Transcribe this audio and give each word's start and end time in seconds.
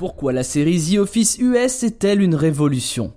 Pourquoi 0.00 0.32
la 0.32 0.44
série 0.44 0.80
The 0.80 0.96
Office 0.96 1.36
US 1.40 1.82
est-elle 1.82 2.22
une 2.22 2.34
révolution? 2.34 3.12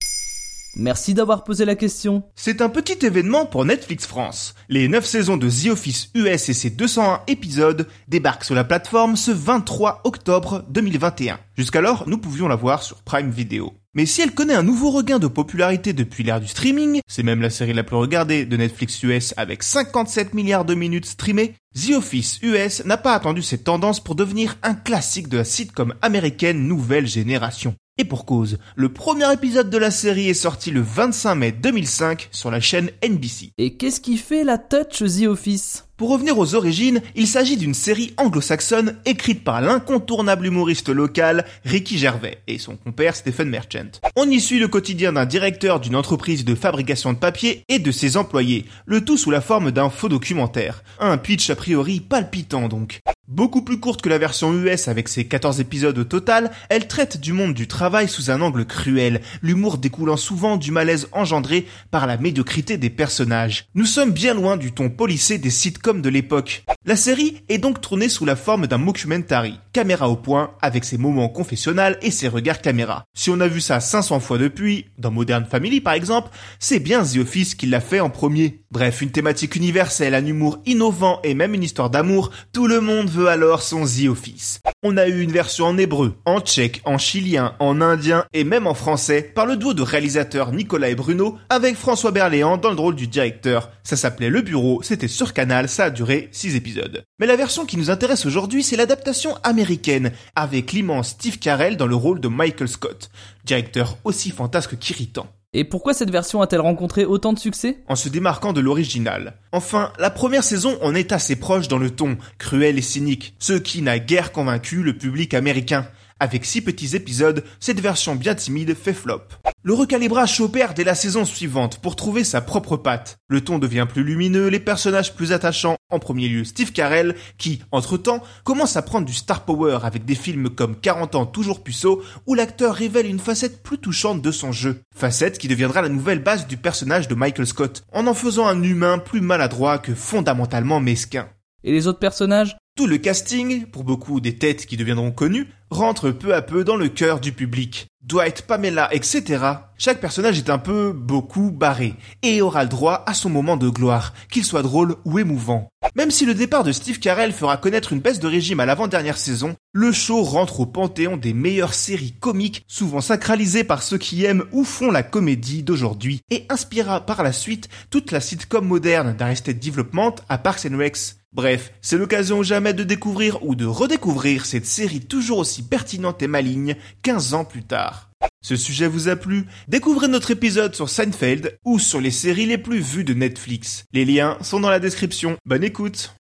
Merci 0.76 1.14
d'avoir 1.14 1.46
posé 1.46 1.64
la 1.64 1.76
question. 1.76 2.24
C'est 2.36 2.62
un 2.62 2.68
petit 2.68 3.06
événement 3.06 3.46
pour 3.46 3.64
Netflix 3.64 4.06
France. 4.06 4.54
Les 4.68 4.90
9 4.90 5.06
saisons 5.06 5.38
de 5.38 5.50
The 5.50 5.72
Office 5.72 6.10
US 6.14 6.50
et 6.50 6.54
ses 6.54 6.72
201 6.72 7.22
épisodes 7.28 7.88
débarquent 8.10 8.44
sur 8.44 8.54
la 8.54 8.66
plateforme 8.66 9.16
ce 9.16 9.32
23 9.32 10.02
octobre 10.04 10.66
2021. 10.72 11.40
Jusqu'alors, 11.56 12.04
nous 12.10 12.18
pouvions 12.18 12.50
la 12.50 12.58
voir 12.58 12.84
sur 12.84 13.02
Prime 13.04 13.32
Video. 13.32 13.72
Mais 13.96 14.08
si 14.08 14.22
elle 14.22 14.32
connaît 14.32 14.56
un 14.56 14.64
nouveau 14.64 14.90
regain 14.90 15.20
de 15.20 15.28
popularité 15.28 15.94
depuis 15.94 16.24
l'ère 16.24 16.42
du 16.42 16.48
streaming, 16.48 17.00
c'est 17.08 17.22
même 17.22 17.42
la 17.42 17.52
série 17.52 17.74
la 17.74 17.84
plus 17.84 17.96
regardée 17.96 18.44
de 18.44 18.58
Netflix 18.58 19.04
US 19.04 19.36
avec 19.38 19.62
57 19.62 20.34
milliards 20.34 20.66
de 20.66 20.74
minutes 20.74 21.06
streamées, 21.06 21.54
The 21.76 21.92
Office 21.92 22.40
US 22.42 22.84
n'a 22.86 22.98
pas 22.98 23.14
attendu 23.14 23.44
cette 23.44 23.66
tendance 23.66 24.04
pour 24.04 24.16
devenir 24.16 24.58
un 24.64 24.74
classique 24.74 25.30
de 25.30 25.38
la 25.38 25.44
sitcom 25.44 25.94
américaine 26.02 26.68
nouvelle 26.68 27.06
génération. 27.06 27.76
Et 28.00 28.06
pour 28.06 28.26
cause, 28.26 28.58
le 28.76 28.92
premier 28.92 29.32
épisode 29.32 29.70
de 29.70 29.78
la 29.78 29.92
série 29.92 30.28
est 30.28 30.34
sorti 30.34 30.72
le 30.72 30.82
25 30.82 31.36
mai 31.36 31.52
2005 31.52 32.30
sur 32.32 32.50
la 32.50 32.60
chaîne 32.60 32.90
NBC. 33.08 33.52
Et 33.60 33.76
qu'est-ce 33.78 34.02
qui 34.02 34.18
fait 34.18 34.44
la 34.44 34.58
touch 34.58 35.04
The 35.04 35.28
Office? 35.28 35.86
Pour 36.04 36.12
revenir 36.12 36.38
aux 36.38 36.54
origines, 36.54 37.02
il 37.16 37.28
s'agit 37.28 37.56
d'une 37.56 37.74
série 37.74 38.14
anglo-saxonne 38.18 38.98
écrite 39.06 39.46
par 39.46 39.62
l'incontournable 39.62 40.48
humoriste 40.48 40.90
local 40.90 41.46
Ricky 41.64 41.98
Gervais 41.98 42.40
et 42.46 42.58
son 42.58 42.76
compère 42.76 43.16
Stephen 43.16 43.48
Merchant. 43.48 44.02
On 44.18 44.30
y 44.30 44.42
suit 44.42 44.60
le 44.60 44.68
quotidien 44.68 45.14
d'un 45.14 45.26
directeur 45.26 45.80
d'une 45.80 45.96
entreprise 45.96 46.44
de 46.44 46.56
fabrication 46.56 47.14
de 47.14 47.18
papier 47.20 47.64
et 47.70 47.80
de 47.80 47.92
ses 47.94 48.18
employés, 48.18 48.66
le 48.86 49.06
tout 49.06 49.16
sous 49.16 49.32
la 49.32 49.40
forme 49.40 49.72
d'un 49.72 49.90
faux 49.90 50.10
documentaire. 50.10 50.84
Un 51.00 51.18
pitch 51.18 51.50
a 51.50 51.56
priori 51.56 52.02
palpitant 52.02 52.68
donc. 52.68 53.00
Beaucoup 53.34 53.64
plus 53.64 53.80
courte 53.80 54.04
que 54.04 54.10
la 54.10 54.20
version 54.20 54.54
US 54.54 54.88
avec 54.88 55.08
ses 55.08 55.26
14 55.26 55.60
épisodes 55.60 55.98
au 55.98 56.04
total, 56.04 56.52
elle 56.70 56.88
traite 56.88 57.20
du 57.20 57.34
monde 57.34 57.56
du 57.56 57.68
travail 57.68 58.08
sous 58.08 58.30
un 58.30 58.40
angle 58.42 58.64
cruel, 58.64 59.22
l'humour 59.42 59.80
découlant 59.80 60.18
souvent 60.18 60.56
du 60.56 60.70
malaise 60.70 61.08
engendré 61.14 61.66
par 61.90 62.06
la 62.06 62.18
médiocrité 62.18 62.78
des 62.78 62.92
personnages. 62.92 63.66
Nous 63.74 63.88
sommes 63.88 64.12
bien 64.12 64.36
loin 64.36 64.56
du 64.56 64.72
ton 64.72 64.92
policé 64.92 65.40
des 65.40 65.50
sitcoms 65.50 66.04
de 66.04 66.10
l'époque. 66.10 66.64
La 66.86 66.96
série 66.96 67.42
est 67.50 67.58
donc 67.58 67.82
tournée 67.82 68.08
sous 68.08 68.26
la 68.26 68.36
forme 68.36 68.68
d'un 68.68 68.78
mockumentary, 68.78 69.60
caméra 69.74 70.08
au 70.08 70.16
point, 70.16 70.52
avec 70.62 70.86
ses 70.86 70.98
moments 70.98 71.30
confessionnels 71.30 71.98
et 72.02 72.12
ses 72.12 72.28
regards 72.28 72.62
caméra. 72.62 73.04
Si 73.14 73.30
on 73.30 73.40
a 73.42 73.48
vu 73.48 73.60
ça 73.60 73.80
500 73.80 74.20
fois 74.20 74.38
depuis, 74.38 74.86
dans 74.98 75.12
Modern 75.12 75.46
Family 75.46 75.82
par 75.82 75.94
exemple, 75.94 76.30
c'est 76.60 76.80
bien 76.80 77.04
The 77.04 77.18
Office 77.18 77.56
qui 77.56 77.66
l'a 77.66 77.82
fait 77.82 78.00
en 78.00 78.10
premier. 78.10 78.62
Bref, 78.72 79.02
une 79.02 79.12
thématique 79.12 79.56
universelle, 79.56 80.16
un 80.16 80.26
humour 80.26 80.60
innovant 80.66 81.20
et 81.24 81.34
même 81.34 81.54
une 81.54 81.64
histoire 81.64 81.90
d'amour, 81.90 82.32
tout 82.54 82.68
le 82.68 82.80
monde 82.80 83.10
veut 83.10 83.28
alors 83.28 83.62
son 83.62 83.84
The 83.86 84.08
Office. 84.08 84.62
On 84.86 84.98
a 84.98 85.08
eu 85.08 85.22
une 85.22 85.32
version 85.32 85.68
en 85.68 85.78
hébreu, 85.78 86.18
en 86.26 86.42
tchèque, 86.42 86.82
en 86.84 86.98
chilien, 86.98 87.56
en 87.60 87.80
indien 87.80 88.26
et 88.34 88.44
même 88.44 88.68
en 88.68 88.74
français 88.74 89.22
par 89.22 89.46
le 89.46 89.56
duo 89.56 89.74
de 89.74 89.82
réalisateurs 89.82 90.52
Nicolas 90.52 90.90
et 90.90 90.96
Bruno 90.96 91.38
avec 91.50 91.78
François 91.78 92.12
Berléand 92.12 92.58
dans 92.58 92.70
le 92.70 92.76
rôle 92.76 92.96
du 92.96 93.08
directeur. 93.08 93.72
Ça 93.84 93.96
s'appelait 93.96 94.30
Le 94.30 94.42
Bureau, 94.42 94.82
c'était 94.84 95.08
sur 95.08 95.32
Canal, 95.32 95.70
ça 95.70 95.86
a 95.86 95.90
duré 95.90 96.28
6 96.34 96.58
épisodes. 96.58 97.06
Mais 97.18 97.28
la 97.28 97.38
version 97.38 97.66
qui 97.66 97.78
nous 97.78 97.92
intéresse 97.92 98.26
aujourd'hui, 98.26 98.62
c'est 98.62 98.76
l'adaptation 98.76 99.38
américaine 99.44 100.12
avec 100.36 100.74
l'immense 100.74 101.12
Steve 101.12 101.40
Carell 101.40 101.78
dans 101.78 101.88
le 101.88 101.96
rôle 101.96 102.20
de 102.20 102.28
Michael 102.28 102.68
Scott, 102.68 103.10
directeur 103.46 103.98
aussi 104.04 104.32
fantasque 104.32 104.78
qu'irritant. 104.78 105.28
Et 105.56 105.64
pourquoi 105.64 105.94
cette 105.94 106.10
version 106.10 106.42
a-t-elle 106.42 106.62
rencontré 106.62 107.06
autant 107.06 107.32
de 107.32 107.38
succès? 107.38 107.78
En 107.88 107.96
se 107.96 108.10
démarquant 108.10 108.54
de 108.54 108.62
l'original. 108.62 109.36
Enfin, 109.52 109.94
la 110.00 110.10
première 110.10 110.44
saison 110.44 110.78
en 110.82 110.96
est 110.96 111.12
assez 111.12 111.36
proche 111.36 111.68
dans 111.68 111.78
le 111.78 111.92
ton, 111.92 112.18
cruel 112.40 112.80
et 112.80 112.82
cynique, 112.82 113.36
ce 113.38 113.54
qui 113.54 113.84
n'a 113.84 114.00
guère 114.00 114.32
convaincu 114.32 114.82
le 114.82 114.98
public 114.98 115.36
américain. 115.36 115.86
Avec 116.20 116.46
six 116.46 116.62
petits 116.62 116.96
épisodes, 116.96 117.44
cette 117.60 117.80
version 117.80 118.16
bien 118.16 118.36
timide 118.36 118.76
fait 118.76 118.94
flop. 118.94 119.24
Le 119.66 119.74
recalibrage 119.74 120.36
s'opère 120.38 120.74
dès 120.74 120.84
la 120.84 120.96
saison 120.96 121.24
suivante 121.24 121.80
pour 121.80 121.96
trouver 121.96 122.24
sa 122.24 122.42
propre 122.42 122.76
patte. 122.76 123.18
Le 123.30 123.42
ton 123.42 123.60
devient 123.60 123.88
plus 123.90 124.04
lumineux, 124.04 124.48
les 124.48 124.60
personnages 124.60 125.16
plus 125.16 125.32
attachants, 125.32 125.78
en 125.90 126.00
premier 126.00 126.28
lieu 126.28 126.44
Steve 126.44 126.74
Carell, 126.74 127.16
qui, 127.38 127.62
entre-temps, 127.72 128.22
commence 128.44 128.76
à 128.76 128.82
prendre 128.82 129.06
du 129.06 129.14
star 129.14 129.46
power 129.46 129.80
avec 129.84 130.04
des 130.04 130.16
films 130.16 130.50
comme 130.50 130.76
40 130.76 131.16
ans 131.16 131.26
toujours 131.26 131.64
puceau, 131.64 132.04
où 132.28 132.36
l'acteur 132.36 132.76
révèle 132.76 133.08
une 133.08 133.20
facette 133.20 133.64
plus 133.64 133.78
touchante 133.78 134.22
de 134.22 134.32
son 134.32 134.52
jeu. 134.52 134.82
Facette 134.94 135.38
qui 135.38 135.48
deviendra 135.48 135.82
la 135.82 135.90
nouvelle 135.90 136.22
base 136.22 136.48
du 136.48 136.58
personnage 136.58 137.08
de 137.08 137.16
Michael 137.16 137.48
Scott, 137.48 137.84
en 137.94 138.08
en 138.08 138.14
faisant 138.14 138.48
un 138.48 138.62
humain 138.64 138.98
plus 138.98 139.22
maladroit 139.22 139.78
que 139.78 139.96
fondamentalement 139.96 140.80
mesquin. 140.82 141.30
Et 141.64 141.72
les 141.72 141.88
autres 141.88 142.00
personnages? 142.00 142.58
Tout 142.76 142.88
le 142.88 142.98
casting, 142.98 143.68
pour 143.68 143.84
beaucoup 143.84 144.20
des 144.20 144.36
têtes 144.36 144.66
qui 144.66 144.78
deviendront 144.78 145.12
connues, 145.12 145.48
rentre 145.70 146.10
peu 146.10 146.34
à 146.34 146.42
peu 146.42 146.64
dans 146.64 146.76
le 146.76 146.90
cœur 146.90 147.20
du 147.20 147.32
public. 147.32 147.86
Dwight, 148.04 148.42
Pamela, 148.48 148.90
etc. 148.92 149.46
Chaque 149.78 150.02
personnage 150.02 150.40
est 150.40 150.50
un 150.50 150.58
peu 150.58 150.92
beaucoup 150.92 151.52
barré 151.52 151.94
et 152.24 152.42
aura 152.42 152.64
le 152.64 152.70
droit 152.72 153.04
à 153.06 153.14
son 153.14 153.30
moment 153.30 153.58
de 153.58 153.70
gloire, 153.70 154.16
qu'il 154.32 154.44
soit 154.44 154.64
drôle 154.64 154.96
ou 155.06 155.20
émouvant. 155.20 155.70
Même 155.96 156.10
si 156.10 156.26
le 156.26 156.34
départ 156.34 156.64
de 156.64 156.72
Steve 156.72 156.98
Carell 156.98 157.32
fera 157.32 157.58
connaître 157.58 157.94
une 157.94 158.00
baisse 158.00 158.20
de 158.20 158.26
régime 158.26 158.60
à 158.60 158.66
l'avant-dernière 158.66 159.20
saison, 159.20 159.56
le 159.72 159.92
show 159.92 160.24
rentre 160.24 160.62
au 160.62 160.66
panthéon 160.66 161.16
des 161.16 161.34
meilleures 161.34 161.76
séries 161.76 162.16
comiques, 162.20 162.64
souvent 162.68 163.02
sacralisées 163.02 163.64
par 163.64 163.84
ceux 163.84 164.00
qui 164.00 164.26
aiment 164.26 164.46
ou 164.52 164.64
font 164.64 164.90
la 164.90 165.04
comédie 165.04 165.62
d'aujourd'hui, 165.62 166.22
et 166.32 166.48
inspira 166.50 167.06
par 167.06 167.22
la 167.22 167.34
suite 167.34 167.70
toute 167.92 168.12
la 168.12 168.20
sitcom 168.20 168.66
moderne 168.66 169.16
d'Arrested 169.16 169.60
Development 169.60 170.16
à 170.28 170.40
Parks 170.40 170.66
and 170.66 170.78
Recs. 170.80 171.18
Bref, 171.34 171.74
c'est 171.82 171.98
l'occasion 171.98 172.38
ou 172.38 172.44
de 172.72 172.86
découvrir 172.86 173.44
ou 173.44 173.56
de 173.56 173.66
redécouvrir 173.66 174.46
cette 174.46 174.66
série 174.66 175.02
toujours 175.02 175.40
aussi 175.40 175.64
pertinente 175.64 176.24
et 176.24 176.28
maligne 176.28 176.78
15 177.02 177.34
ans 177.34 177.44
plus 177.44 177.64
tard. 177.64 178.12
Ce 178.42 178.56
sujet 178.56 178.88
vous 178.88 179.10
a 179.10 179.18
plu? 179.18 179.46
Découvrez 179.68 180.08
notre 180.08 180.32
épisode 180.32 180.76
sur 180.76 180.88
Seinfeld 180.88 181.58
ou 181.66 181.80
sur 181.80 182.00
les 182.00 182.12
séries 182.12 182.46
les 182.46 182.58
plus 182.58 182.80
vues 182.80 183.04
de 183.04 183.14
Netflix. 183.14 183.84
Les 183.92 184.06
liens 184.06 184.38
sont 184.42 184.62
dans 184.62 184.70
la 184.70 184.80
description. 184.80 185.36
Bonne 185.46 185.64
écoute 185.66 186.16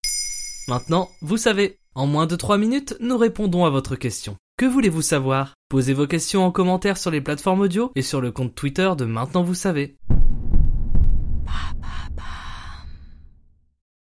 Maintenant, 0.67 1.09
vous 1.21 1.37
savez. 1.37 1.77
En 1.95 2.07
moins 2.07 2.25
de 2.25 2.35
3 2.35 2.57
minutes, 2.57 2.95
nous 2.99 3.17
répondons 3.17 3.65
à 3.65 3.69
votre 3.69 3.95
question. 3.95 4.35
Que 4.57 4.65
voulez-vous 4.65 5.01
savoir? 5.01 5.55
Posez 5.67 5.93
vos 5.93 6.05
questions 6.05 6.45
en 6.45 6.51
commentaire 6.51 6.97
sur 6.97 7.09
les 7.09 7.21
plateformes 7.21 7.61
audio 7.61 7.91
et 7.95 8.03
sur 8.03 8.21
le 8.21 8.31
compte 8.31 8.53
Twitter 8.53 8.91
de 8.95 9.05
Maintenant 9.05 9.43
vous 9.43 9.55
savez. 9.55 9.97